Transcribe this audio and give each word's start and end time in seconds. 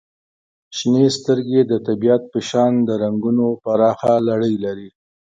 •شنې 0.77 1.05
سترګې 1.17 1.61
د 1.71 1.73
طبیعت 1.87 2.23
په 2.31 2.39
شان 2.49 2.73
د 2.87 2.89
رنګونو 3.03 3.45
پراخه 3.63 4.13
لړۍ 4.29 4.55
لري. 4.65 4.89